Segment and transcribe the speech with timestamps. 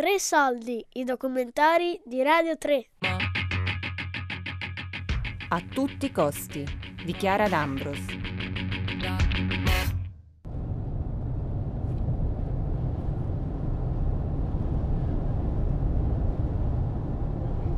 [0.00, 2.86] Tre soldi, i documentari di Radio 3.
[5.50, 6.64] A tutti i costi,
[7.04, 8.06] di Chiara D'Ambros.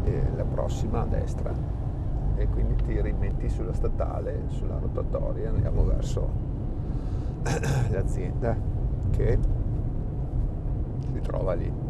[0.04, 1.52] E la prossima a destra
[2.36, 6.30] e quindi ti rimetti sulla statale, sulla rotatoria, andiamo verso
[7.90, 8.56] l'azienda
[9.10, 9.38] che
[11.12, 11.81] si trova lì.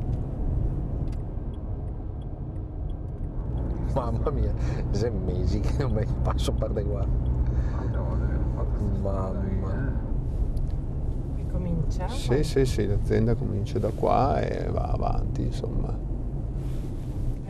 [3.95, 4.53] Mamma mia,
[4.91, 7.07] sei mesi che non mi passo per di qua.
[9.01, 9.93] Mamma.
[11.37, 12.09] Ricomincia?
[12.09, 15.95] Sì, sì, sì, l'azienda comincia da qua e va avanti, insomma.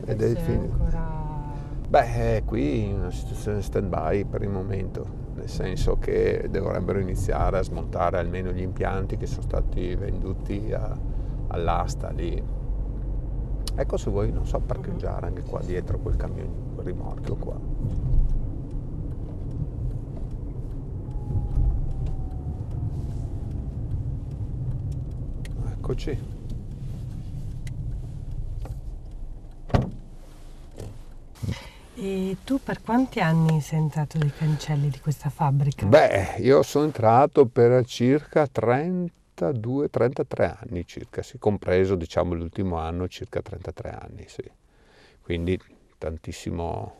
[0.04, 0.68] Ed è fine.
[0.70, 1.20] ancora...
[1.88, 7.58] Beh, è qui in una situazione stand-by per il momento, nel senso che dovrebbero iniziare
[7.58, 10.98] a smontare almeno gli impianti che sono stati venduti a-
[11.48, 12.42] all'asta lì.
[13.74, 17.58] Ecco se vuoi, non so, parcheggiare anche qua dietro quel camion, quel rimorchio qua.
[25.72, 26.18] Eccoci.
[31.94, 35.86] E tu per quanti anni sei entrato nei cancelli di questa fabbrica?
[35.86, 38.46] Beh, io sono entrato per circa
[39.50, 44.42] 32-33 anni circa, sì, compreso diciamo l'ultimo anno circa 33 anni, sì.
[45.20, 45.58] Quindi
[45.98, 46.94] tantissimo,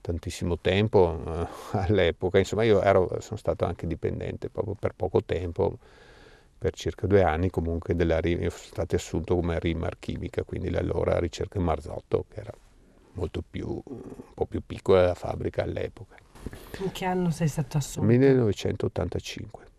[0.00, 1.46] tantissimo tempo eh,
[1.78, 5.78] all'epoca, insomma io ero, sono stato anche dipendente proprio per poco tempo,
[6.58, 11.60] per circa due anni comunque della sono stato assunto come Rimar Chimica, quindi l'allora ricerca
[11.60, 12.52] Marzotto, che era
[13.12, 16.16] molto più, un po' più piccola della fabbrica all'epoca.
[16.78, 18.06] In che anno sei stato assunto?
[18.08, 19.74] 1985.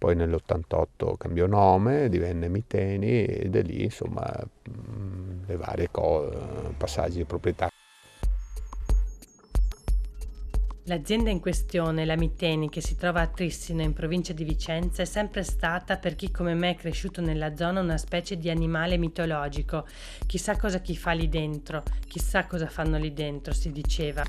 [0.00, 7.18] Poi nell'88 cambiò nome, divenne Miteni e da lì insomma mh, le varie co- passaggi
[7.18, 7.68] di proprietà.
[10.84, 15.04] L'azienda in questione, la Miteni, che si trova a Trissino in provincia di Vicenza, è
[15.04, 19.86] sempre stata, per chi come me è cresciuto nella zona, una specie di animale mitologico.
[20.26, 24.24] Chissà cosa chi fa lì dentro, chissà cosa fanno lì dentro, si diceva.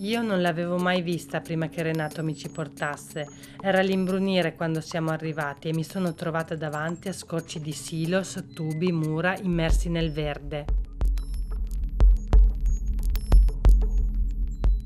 [0.00, 3.26] Io non l'avevo mai vista prima che Renato mi ci portasse.
[3.60, 8.92] Era l'imbrunire quando siamo arrivati e mi sono trovata davanti a scorci di silos, tubi,
[8.92, 10.64] mura immersi nel verde.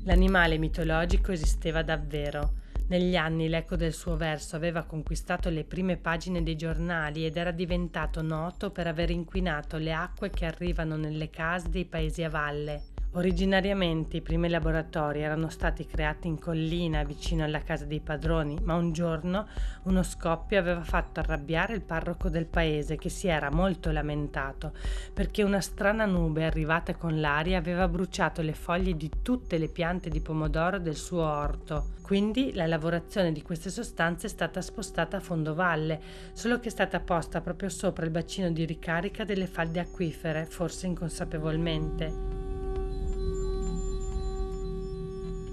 [0.05, 2.61] L'animale mitologico esisteva davvero.
[2.87, 7.51] Negli anni l'eco del suo verso aveva conquistato le prime pagine dei giornali ed era
[7.51, 12.92] diventato noto per aver inquinato le acque che arrivano nelle case dei paesi a valle.
[13.15, 18.73] Originariamente i primi laboratori erano stati creati in collina vicino alla casa dei padroni, ma
[18.73, 19.47] un giorno
[19.83, 24.73] uno scoppio aveva fatto arrabbiare il parroco del paese che si era molto lamentato
[25.13, 30.09] perché una strana nube arrivata con l'aria aveva bruciato le foglie di tutte le piante
[30.09, 31.91] di pomodoro del suo orto.
[32.01, 36.01] Quindi la lavorazione di queste sostanze è stata spostata a fondovalle,
[36.33, 40.87] solo che è stata posta proprio sopra il bacino di ricarica delle falde acquifere, forse
[40.87, 42.62] inconsapevolmente.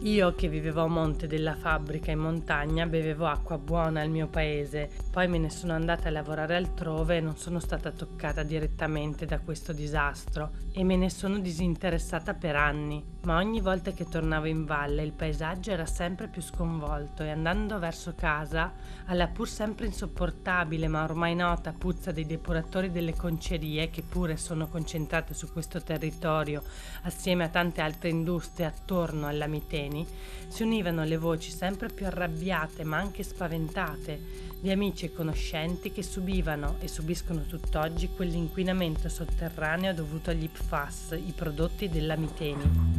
[0.03, 4.89] Io che vivevo a monte della fabbrica in montagna bevevo acqua buona al mio paese,
[5.11, 9.41] poi me ne sono andata a lavorare altrove e non sono stata toccata direttamente da
[9.41, 10.53] questo disastro.
[10.73, 15.13] E me ne sono disinteressata per anni, ma ogni volta che tornavo in valle il
[15.13, 18.73] paesaggio era sempre più sconvolto e andando verso casa,
[19.07, 24.69] alla pur sempre insopportabile ma ormai nota puzza dei depuratori delle concerie che pure sono
[24.69, 26.63] concentrate su questo territorio
[27.03, 29.49] assieme a tante altre industrie attorno alla
[29.91, 30.07] Miteni,
[30.47, 36.03] si univano le voci sempre più arrabbiate ma anche spaventate di amici e conoscenti che
[36.03, 42.99] subivano e subiscono tutt'oggi quell'inquinamento sotterraneo dovuto agli PFAS, i prodotti della Miteni.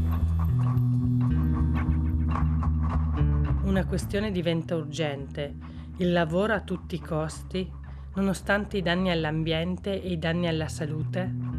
[3.63, 5.53] Una questione diventa urgente.
[5.97, 7.69] Il lavoro a tutti i costi,
[8.15, 11.50] nonostante i danni all'ambiente e i danni alla salute?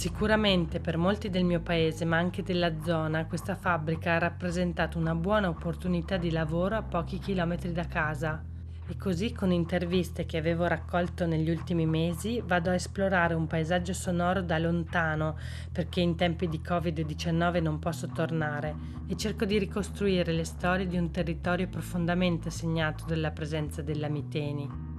[0.00, 5.14] Sicuramente per molti del mio paese, ma anche della zona, questa fabbrica ha rappresentato una
[5.14, 8.42] buona opportunità di lavoro a pochi chilometri da casa.
[8.88, 13.92] E così, con interviste che avevo raccolto negli ultimi mesi, vado a esplorare un paesaggio
[13.92, 15.36] sonoro da lontano,
[15.70, 18.74] perché in tempi di Covid-19 non posso tornare,
[19.06, 24.89] e cerco di ricostruire le storie di un territorio profondamente segnato dalla presenza della Miteni.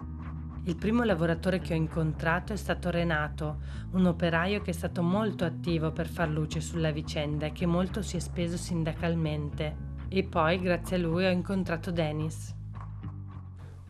[0.65, 3.61] Il primo lavoratore che ho incontrato è stato Renato,
[3.93, 8.03] un operaio che è stato molto attivo per far luce sulla vicenda e che molto
[8.03, 9.75] si è speso sindacalmente.
[10.07, 12.53] E poi, grazie a lui, ho incontrato Dennis.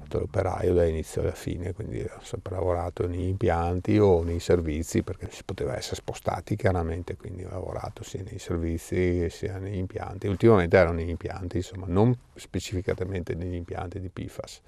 [0.07, 5.43] l'operaio dall'inizio alla fine, quindi ho sempre lavorato negli impianti o nei servizi perché si
[5.43, 10.27] poteva essere spostati chiaramente, quindi ho lavorato sia nei servizi sia negli impianti.
[10.27, 14.61] Ultimamente ero negli impianti, insomma, non specificatamente negli impianti di PFAS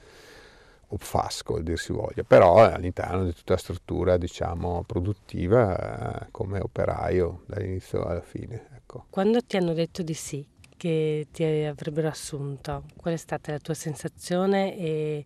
[0.93, 6.59] o FASCO, dir si voglia, però all'interno di tutta la struttura diciamo, produttiva eh, come
[6.59, 8.67] operaio dall'inizio alla fine.
[8.75, 9.05] Ecco.
[9.09, 10.45] Quando ti hanno detto di sì,
[10.77, 15.25] che ti avrebbero assunto, qual è stata la tua sensazione e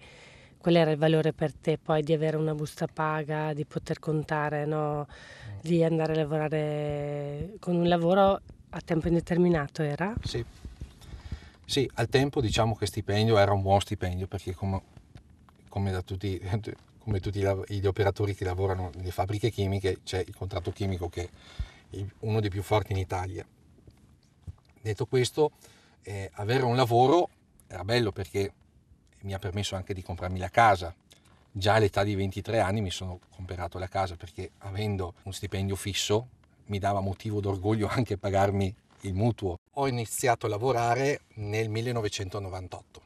[0.57, 4.65] qual era il valore per te poi di avere una busta paga, di poter contare,
[4.65, 5.07] no?
[5.61, 8.39] di andare a lavorare con un lavoro
[8.69, 10.13] a tempo indeterminato era?
[10.23, 10.43] Sì.
[11.65, 14.81] Sì, al tempo diciamo che stipendio era un buon stipendio perché come,
[15.69, 16.39] come da tutti,
[16.99, 21.29] come tutti gli operatori che lavorano nelle fabbriche chimiche c'è il contratto chimico che
[21.89, 23.45] è uno dei più forti in Italia
[24.87, 25.51] Detto questo,
[26.03, 27.29] eh, avere un lavoro
[27.67, 28.53] era bello perché
[29.23, 30.95] mi ha permesso anche di comprarmi la casa.
[31.51, 36.29] Già all'età di 23 anni mi sono comprato la casa perché avendo un stipendio fisso
[36.67, 39.59] mi dava motivo d'orgoglio anche pagarmi il mutuo.
[39.73, 43.01] Ho iniziato a lavorare nel 1998.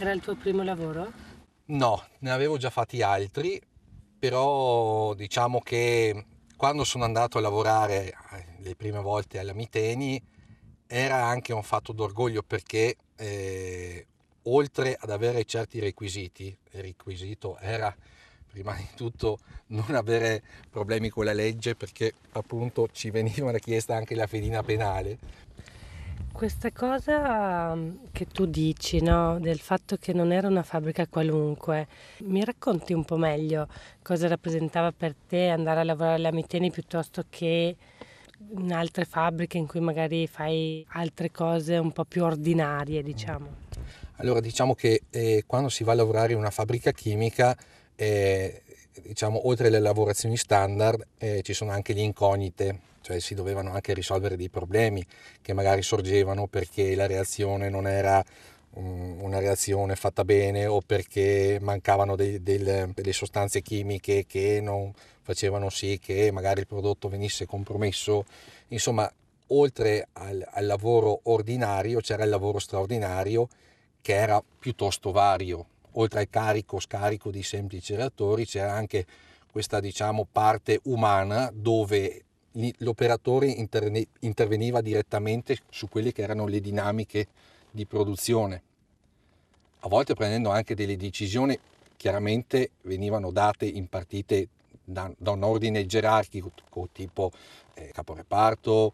[0.00, 1.27] Era il tuo primo lavoro?
[1.70, 3.60] No, ne avevo già fatti altri,
[4.18, 6.24] però diciamo che
[6.56, 10.20] quando sono andato a lavorare eh, le prime volte alla Miteni
[10.86, 14.06] era anche un fatto d'orgoglio perché eh,
[14.44, 17.94] oltre ad avere certi requisiti, il requisito era
[18.50, 19.38] prima di tutto
[19.68, 25.18] non avere problemi con la legge perché appunto ci veniva richiesta anche la fedina penale.
[26.38, 29.40] Questa cosa mm, che tu dici, no?
[29.40, 31.88] del fatto che non era una fabbrica qualunque,
[32.18, 33.66] mi racconti un po' meglio
[34.00, 37.74] cosa rappresentava per te andare a lavorare alla Miteni piuttosto che
[38.56, 43.48] in altre fabbriche in cui magari fai altre cose un po' più ordinarie, diciamo?
[44.18, 47.56] Allora, diciamo che eh, quando si va a lavorare in una fabbrica chimica,
[47.96, 48.62] eh,
[49.02, 52.78] diciamo, oltre alle lavorazioni standard, eh, ci sono anche le incognite,
[53.08, 55.02] cioè si dovevano anche risolvere dei problemi
[55.40, 58.22] che magari sorgevano perché la reazione non era
[58.72, 64.92] um, una reazione fatta bene o perché mancavano dei, del, delle sostanze chimiche che non
[65.22, 68.26] facevano sì che magari il prodotto venisse compromesso.
[68.68, 69.10] Insomma,
[69.48, 73.48] oltre al, al lavoro ordinario c'era il lavoro straordinario
[74.02, 75.64] che era piuttosto vario.
[75.92, 79.06] Oltre al carico scarico di semplici reattori c'era anche
[79.50, 82.24] questa diciamo parte umana dove
[82.78, 87.26] l'operatore interveniva direttamente su quelle che erano le dinamiche
[87.70, 88.62] di produzione.
[89.80, 91.58] A volte prendendo anche delle decisioni
[91.96, 94.48] chiaramente venivano date in partite
[94.82, 96.50] da, da un ordine gerarchico
[96.92, 97.30] tipo
[97.74, 98.92] eh, caporeparto,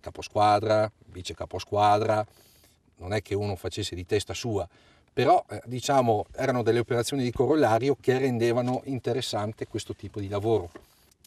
[0.00, 2.24] caposquadra, vice caposquadra,
[2.96, 4.68] non è che uno facesse di testa sua,
[5.12, 10.70] però eh, diciamo erano delle operazioni di corollario che rendevano interessante questo tipo di lavoro,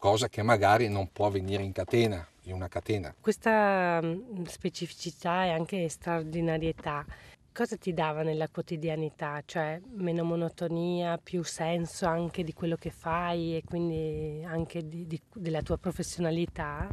[0.05, 3.15] cosa che magari non può avvenire in catena, in una catena.
[3.19, 7.03] Questa mm, specificità e anche straordinarietà
[7.51, 9.41] cosa ti dava nella quotidianità?
[9.43, 15.19] Cioè meno monotonia, più senso anche di quello che fai e quindi anche di, di,
[15.33, 16.87] della tua professionalità?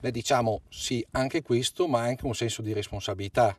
[0.00, 3.56] Beh, diciamo sì, anche questo, ma anche un senso di responsabilità.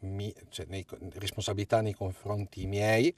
[0.00, 3.12] Mi, cioè, nei, responsabilità nei confronti miei,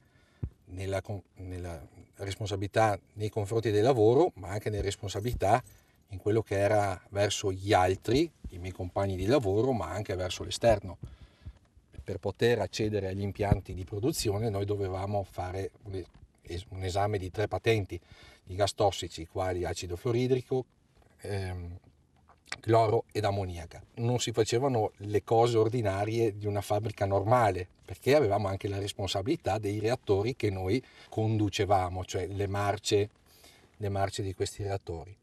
[0.64, 1.02] nella,
[1.34, 1.86] nella
[2.24, 5.62] responsabilità nei confronti del lavoro, ma anche nella responsabilità
[6.08, 10.42] in quello che era verso gli altri, i miei compagni di lavoro, ma anche verso
[10.42, 10.98] l'esterno.
[12.02, 18.00] Per poter accedere agli impianti di produzione noi dovevamo fare un esame di tre patenti
[18.42, 20.64] di gas tossici, quali acido fluoridrico,
[21.20, 21.78] ehm,
[22.60, 23.82] cloro ed ammoniaca.
[23.96, 29.58] Non si facevano le cose ordinarie di una fabbrica normale, perché avevamo anche la responsabilità
[29.58, 33.10] dei reattori che noi conducevamo, cioè le marce,
[33.76, 35.16] le marce di questi reattori.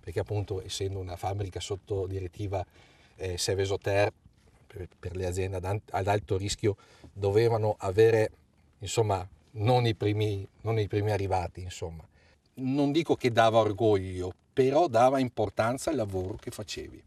[0.00, 2.64] Perché appunto essendo una fabbrica sotto direttiva
[3.16, 4.12] eh, Sevesoter
[4.66, 6.76] per, per le aziende ad, ad, alto rischio
[7.12, 8.30] dovevano avere
[8.78, 12.06] insomma non i primi, non i primi arrivati insomma.
[12.60, 17.00] Non dico che dava orgoglio, però dava importanza al lavoro che facevi.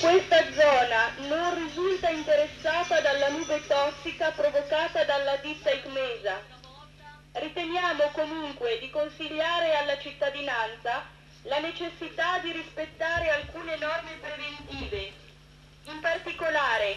[0.00, 6.40] Questa zona non risulta interessata dalla nube tossica provocata dalla ditta Icmesa.
[7.32, 11.04] Riteniamo comunque di consigliare alla cittadinanza
[11.42, 15.12] la necessità di rispettare alcune norme preventive.
[15.84, 16.96] In particolare,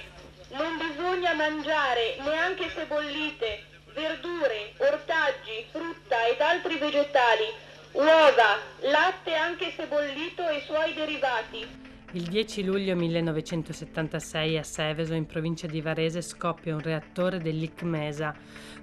[0.52, 3.64] non bisogna mangiare, neanche se bollite,
[3.94, 7.46] verdure, ortaggi, frutta ed altri vegetali,
[7.92, 11.88] uova, latte anche se bollito e suoi derivati.
[12.14, 18.36] Il 10 luglio 1976 a Seveso, in provincia di Varese, scoppia un reattore dell'ICMESA.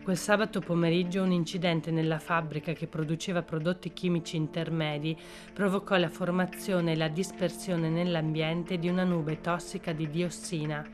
[0.04, 5.18] Quel sabato pomeriggio un incidente nella fabbrica che produceva prodotti chimici intermedi
[5.52, 10.88] provocò la formazione e la dispersione nell'ambiente di una nube tossica di diossina.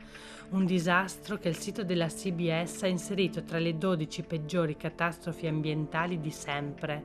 [0.53, 6.19] Un disastro che il sito della CBS ha inserito tra le 12 peggiori catastrofi ambientali
[6.19, 7.01] di sempre.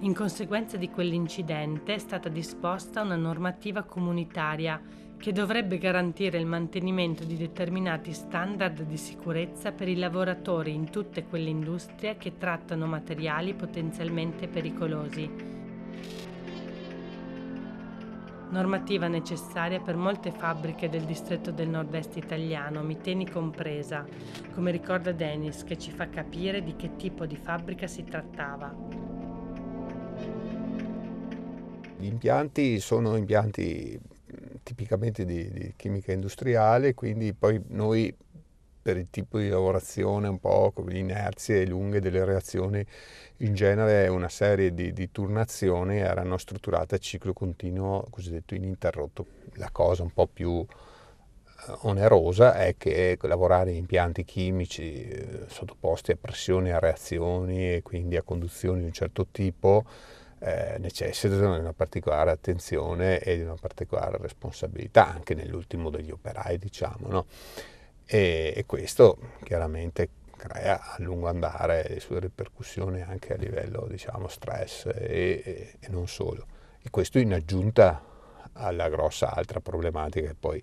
[0.00, 4.78] In conseguenza di quell'incidente è stata disposta una normativa comunitaria
[5.16, 11.24] che dovrebbe garantire il mantenimento di determinati standard di sicurezza per i lavoratori in tutte
[11.24, 15.30] quelle industrie che trattano materiali potenzialmente pericolosi.
[18.54, 24.06] Normativa necessaria per molte fabbriche del distretto del nord-est italiano, Miteni compresa,
[24.52, 28.72] come ricorda Dennis, che ci fa capire di che tipo di fabbrica si trattava.
[31.98, 33.98] Gli impianti sono impianti
[34.62, 38.16] tipicamente di, di chimica industriale, quindi poi noi
[38.84, 42.84] per il tipo di lavorazione, un po' come le inerzie lunghe delle reazioni,
[43.38, 49.24] in genere una serie di, di, turnazioni erano strutturate a ciclo continuo cosiddetto ininterrotto.
[49.54, 56.10] La cosa un po' più eh, onerosa è che lavorare in impianti chimici eh, sottoposti
[56.10, 59.82] a pressioni, a reazioni e quindi a conduzioni di un certo tipo
[60.40, 66.58] eh, necessitano di una particolare attenzione e di una particolare responsabilità, anche nell'ultimo degli operai,
[66.58, 67.08] diciamo.
[67.08, 67.26] No?
[68.06, 74.28] E, e, questo chiaramente crea a lungo andare le sue ripercussioni anche a livello, diciamo,
[74.28, 76.46] stress e, e, e non solo.
[76.82, 78.02] E questo in aggiunta
[78.52, 80.62] alla grossa altra problematica che poi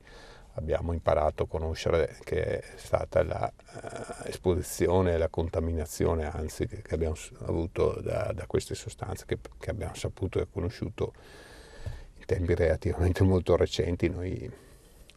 [0.55, 3.23] abbiamo imparato a conoscere che è stata
[4.25, 9.25] l'esposizione eh, uh, e la contaminazione anzi che, che abbiamo avuto da, da queste sostanze
[9.25, 11.13] che, che, abbiamo saputo e conosciuto
[12.17, 14.51] in tempi relativamente molto recenti noi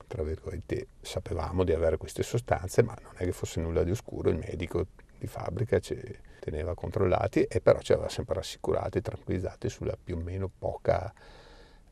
[0.07, 4.31] tra virgolette sapevamo di avere queste sostanze ma non è che fosse nulla di oscuro
[4.31, 4.87] il medico
[5.19, 5.97] di fabbrica ci
[6.39, 11.13] teneva controllati e però ci aveva sempre rassicurati tranquillizzati sulla più o meno poca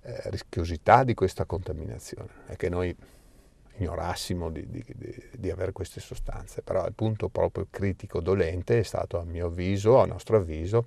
[0.02, 2.28] eh, rischiosità di questa contaminazione.
[2.47, 2.95] È che noi
[3.76, 8.83] ignorassimo di, di, di, di, avere queste sostanze, però il punto proprio critico dolente è
[8.83, 10.87] stato a mio avviso, a nostro avviso,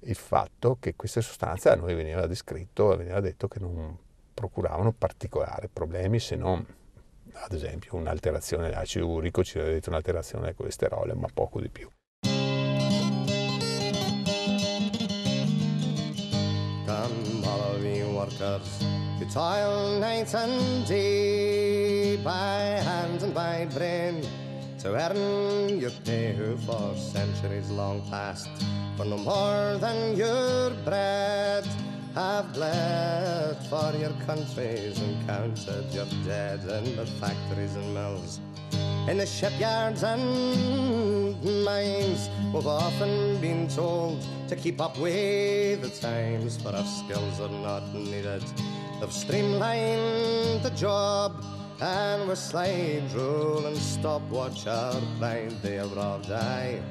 [0.00, 3.96] il fatto che queste sostanze a noi veniva descritto, veniva detto che non
[4.32, 6.64] procuravano particolari problemi se non
[7.34, 11.88] ad esempio un'alterazione dell'acido urico, ci aveva detto un'alterazione del colesterolo, ma poco di più.
[16.84, 18.80] Come all of you workers,
[19.18, 24.20] you toil night and day by hand and by brain
[24.78, 28.48] to earn your pay who for centuries long past
[28.96, 31.64] for no more than your bread
[32.14, 38.40] have bled for your countries and counted your dead in the factories and mills.
[39.08, 40.22] In the shipyards and
[41.64, 47.48] mines we've often been told to keep up with the times but our skills are
[47.48, 48.44] not needed.
[49.00, 51.42] They've streamlined the job
[51.80, 56.82] and we slide rule and stopwatch our blind day of broad day.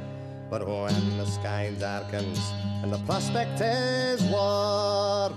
[0.52, 2.52] But when the sky darkens
[2.84, 5.32] and the prospect is war,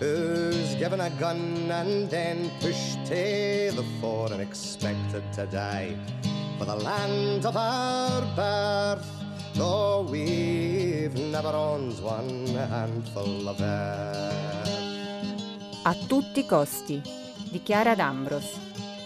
[0.00, 5.94] who's given a gun and then pushed to the fore and expected to die
[6.58, 9.06] for the land of our birth?
[9.54, 14.66] Though we've never owned one handful of earth.
[15.84, 17.00] A tutti i costi,
[17.52, 18.75] dichiara D'Ambros.